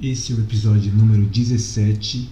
[0.00, 2.30] Esse é o episódio número 17.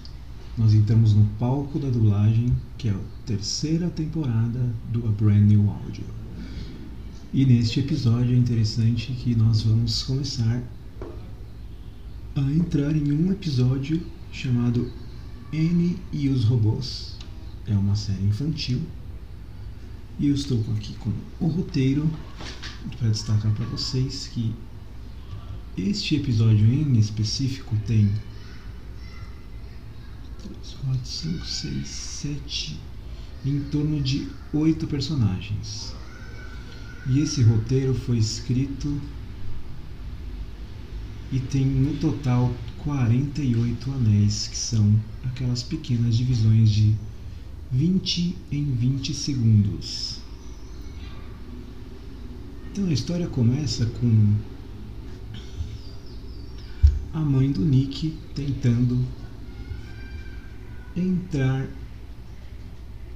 [0.57, 5.69] Nós entramos no palco da dublagem, que é a terceira temporada do A Brand New
[5.69, 6.05] Audio.
[7.35, 10.63] E neste episódio é interessante que nós vamos começar
[12.37, 14.89] a entrar em um episódio chamado
[15.53, 17.17] Anne e os Robôs.
[17.67, 18.81] É uma série infantil.
[20.21, 22.09] E eu estou aqui com o roteiro
[22.97, 24.55] para destacar para vocês que
[25.77, 28.11] este episódio em específico tem
[30.43, 32.81] 3, 4, 5, 6, 7,
[33.45, 35.95] em torno de 8 personagens.
[37.09, 39.01] E esse roteiro foi escrito
[41.31, 46.95] e tem no total 48 anéis, que são aquelas pequenas divisões de
[47.71, 50.21] 20 em 20 segundos.
[52.73, 54.35] Então a história começa com
[57.17, 59.03] a mãe do Nick tentando
[60.95, 61.67] entrar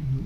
[0.01, 0.25] no.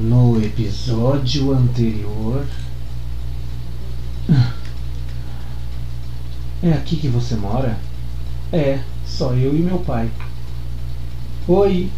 [0.00, 2.46] No episódio anterior.
[6.62, 7.78] É aqui que você mora?
[8.50, 8.91] É.
[9.16, 10.10] Só eu e meu pai.
[11.46, 11.90] Oi.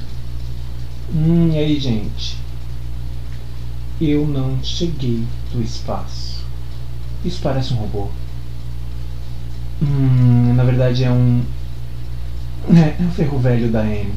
[1.15, 2.37] Hum, e aí, gente?
[4.01, 6.45] Eu não cheguei do espaço.
[7.25, 8.09] Isso parece um robô.
[9.81, 11.45] Hum, na verdade é um.
[12.71, 14.13] É, é um ferro velho da M.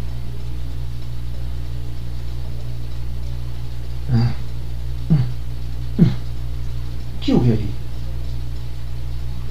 [4.12, 4.32] Ah.
[5.12, 5.18] Hum,
[6.00, 6.04] hum.
[7.16, 7.70] O que houve ali?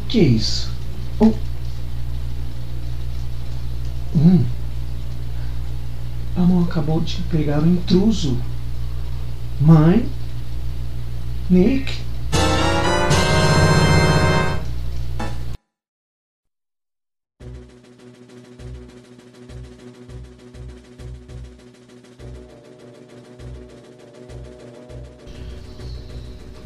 [0.02, 0.68] O que é isso?
[1.20, 1.32] Oh.
[4.16, 4.42] Hum.
[6.34, 8.38] A mão acabou de pegar um intruso.
[9.60, 10.08] Mãe?
[11.50, 12.05] Nick?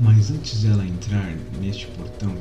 [0.02, 2.34] Mas antes dela entrar neste portão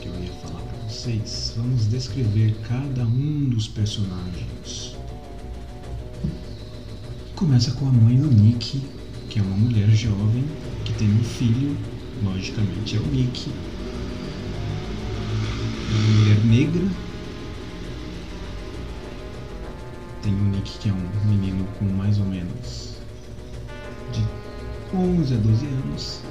[0.00, 4.94] que eu ia falar para vocês, vamos descrever cada um dos personagens.
[7.34, 8.80] Começa com a mãe do Nick,
[9.28, 10.44] que é uma mulher jovem
[10.84, 11.76] que tem um filho,
[12.22, 13.50] logicamente é o Nick.
[15.90, 16.88] Uma mulher negra.
[20.22, 22.94] Tem o Nick que é um menino com mais ou menos
[24.12, 24.24] de
[24.96, 26.29] 11 a 12 anos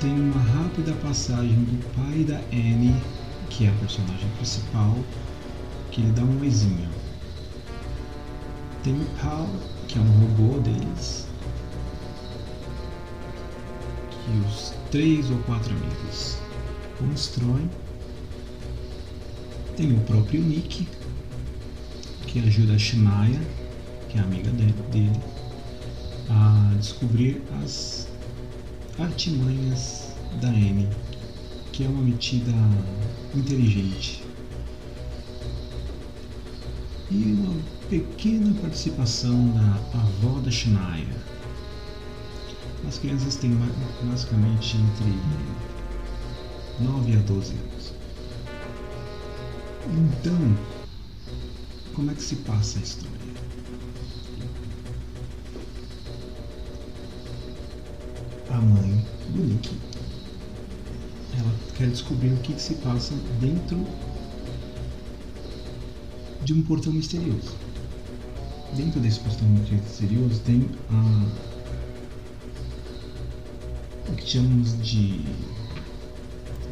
[0.00, 2.94] tem uma rápida passagem do pai da Annie,
[3.50, 4.94] que é a personagem principal,
[5.90, 6.88] que ele dá um oizinho.
[8.84, 9.48] Tem o Paul,
[9.88, 11.26] que é um robô deles,
[14.10, 16.36] que os três ou quatro amigos
[16.98, 17.68] constroem.
[19.76, 20.86] Tem o próprio Nick,
[22.26, 23.40] que ajuda a Shania,
[24.08, 25.20] que é a amiga dele,
[26.30, 28.07] a descobrir as
[28.98, 30.88] artimanhas da Anne,
[31.72, 32.52] que é uma metida
[33.34, 34.24] inteligente.
[37.10, 37.54] E uma
[37.88, 41.16] pequena participação da avó da Shania.
[42.86, 43.56] As crianças têm
[44.02, 45.18] basicamente entre
[46.80, 47.92] 9 a 12 anos.
[49.86, 50.56] Então,
[51.94, 53.17] como é que se passa a história?
[58.60, 59.70] Mãe do Nick.
[61.36, 63.86] Ela quer descobrir o que, que se passa dentro
[66.44, 67.56] de um portão misterioso.
[68.74, 71.26] Dentro desse portão misterioso tem a,
[74.10, 75.24] o que chamamos de.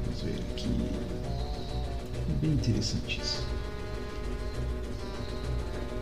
[0.04, 0.70] Vamos ver aqui.
[2.28, 3.44] É bem interessante isso.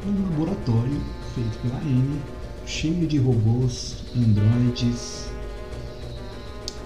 [0.04, 1.00] É um laboratório
[1.34, 2.20] feito pela N,
[2.66, 5.28] cheio de robôs, androides,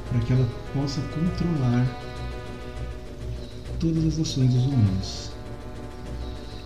[0.08, 1.86] para que ela possa controlar
[3.78, 5.30] todas as ações dos humanos.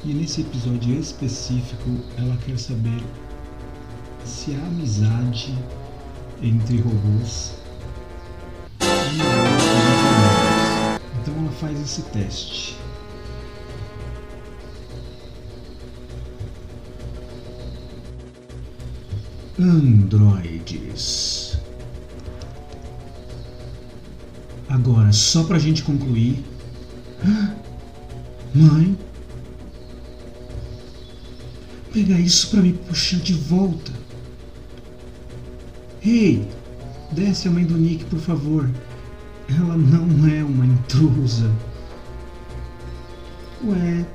[0.04, 3.02] E nesse episódio específico, ela quer saber
[4.24, 5.56] se há amizade
[6.42, 7.54] entre robôs
[8.80, 8.86] e.
[11.20, 12.76] Então ela faz esse teste.
[19.60, 21.41] Androides.
[24.72, 26.42] Agora, só pra gente concluir.
[28.54, 28.98] Mãe,
[31.92, 33.92] pegar isso para me puxar de volta.
[36.02, 36.48] Ei,
[37.10, 38.70] desce a mãe do Nick, por favor.
[39.46, 41.52] Ela não é uma intrusa.
[43.66, 44.06] Ué,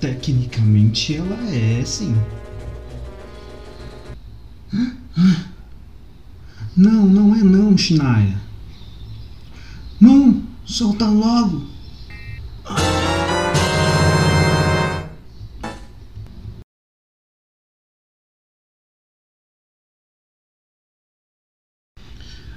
[0.00, 2.12] tecnicamente ela é, sim.
[6.76, 8.51] Não, não é não, Shania.
[10.02, 11.64] Não, solta logo.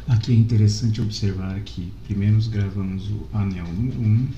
[0.07, 4.29] Aqui é interessante observar que primeiro gravamos o anel número 1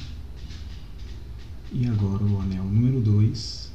[1.71, 3.71] e agora o anel número 2.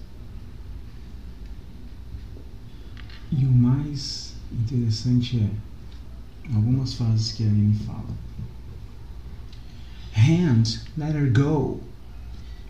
[3.30, 8.31] E o mais interessante é algumas frases que a Anne fala.
[10.14, 11.80] Hand, let her go.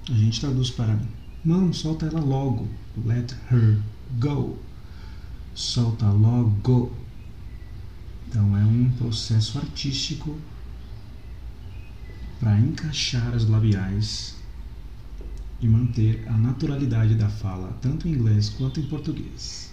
[0.08, 0.98] A gente traduz para
[1.44, 2.68] mão, solta ela logo.
[3.04, 3.80] Let her
[4.18, 4.58] go.
[5.54, 6.92] Solta logo.
[8.28, 10.38] Então é um processo artístico
[12.40, 14.34] para encaixar as labiais
[15.60, 19.72] e manter a naturalidade da fala, tanto em inglês quanto em português.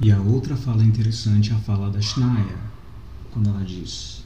[0.00, 2.58] E a outra fala interessante é a fala da Schneier,
[3.32, 4.24] quando ela diz: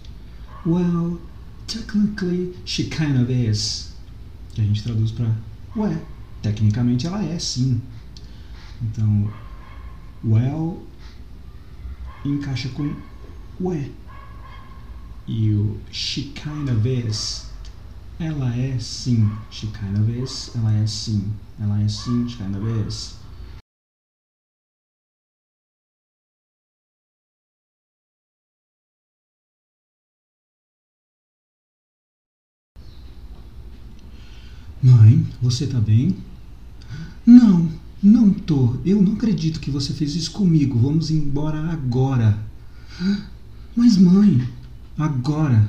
[0.65, 1.21] Well,
[1.69, 3.93] technically she kind of is.
[4.55, 5.31] Que a gente traduz para:
[5.77, 5.97] Ué,
[6.43, 7.81] tecnicamente ela é sim.
[8.83, 9.31] Então,
[10.25, 10.83] well
[12.25, 12.95] encaixa com
[13.61, 13.91] ué.
[15.27, 17.47] E o she kind of is,
[18.19, 19.31] ela é sim.
[19.51, 21.33] She kind of is, ela é sim.
[21.61, 23.18] Ela é sim, she kind of is.
[34.81, 36.17] Mãe, você tá bem?
[37.27, 37.69] Não,
[38.01, 38.77] não tô.
[38.85, 40.79] Eu não acredito que você fez isso comigo.
[40.79, 42.39] Vamos embora agora.
[43.75, 44.49] Mas, mãe,
[44.97, 45.69] agora.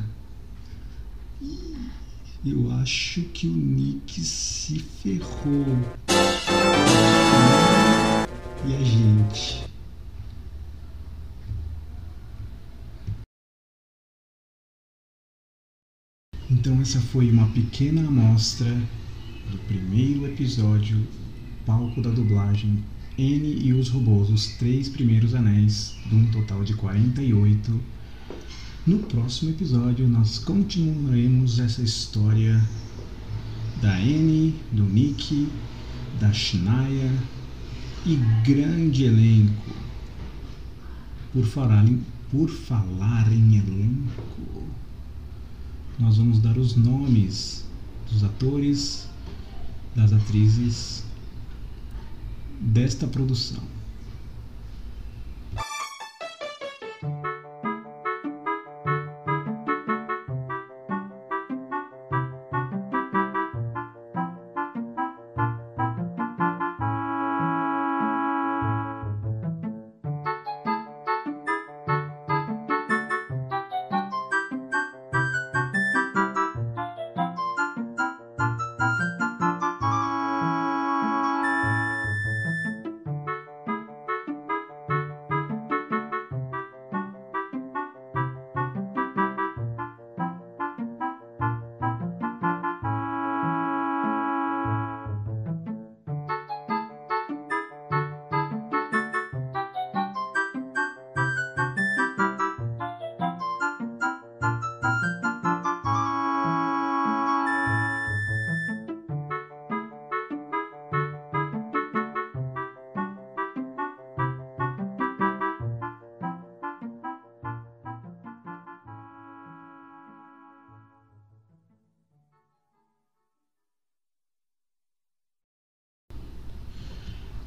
[2.45, 5.65] Eu acho que o Nick se ferrou.
[8.67, 9.67] E a gente?
[16.51, 18.75] Então, essa foi uma pequena amostra
[19.51, 21.07] do primeiro episódio
[21.65, 22.83] palco da dublagem
[23.17, 27.79] N e os Robôs, os três primeiros anéis, de um total de 48.
[28.87, 32.63] No próximo episódio, nós continuaremos essa história
[33.81, 35.49] da N, do Nick,
[36.19, 37.11] da Shania
[38.05, 38.15] e
[38.45, 39.75] grande elenco.
[41.33, 42.01] Por falar em,
[42.31, 44.63] por falar em elenco,
[45.99, 47.65] nós vamos dar os nomes
[48.09, 49.08] dos atores,
[49.99, 51.03] das atrizes
[52.61, 53.78] desta produção.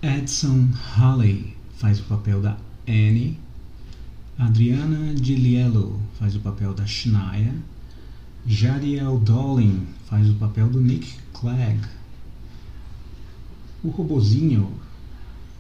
[0.02, 3.38] Edson Halley faz o papel da Annie.
[4.37, 7.54] Adriana Diliello faz o papel da Shania.
[8.44, 11.78] Jadiel Dolin faz o papel do Nick Clegg.
[13.85, 14.73] O robozinho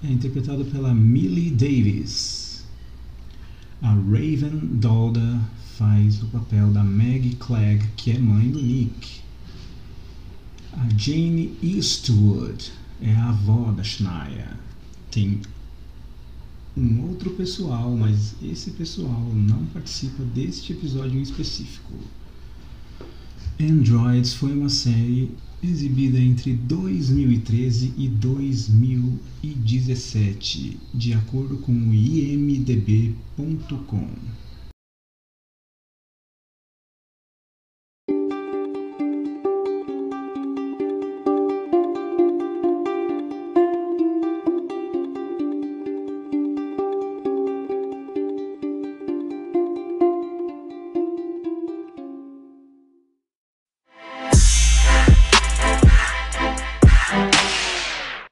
[0.02, 2.64] é interpretado pela Millie Davis.
[3.80, 5.40] A Raven Dolda
[5.78, 9.20] faz o papel da Maggie Clegg, que é mãe do Nick.
[10.72, 14.56] A Jane Eastwood é a avó da Shania.
[15.10, 15.40] Tem
[16.76, 21.92] um outro pessoal, mas esse pessoal não participa deste episódio em específico.
[23.60, 25.30] Androids foi uma série
[25.62, 33.14] exibida entre 2013 e 2017, de acordo com o imdb.com.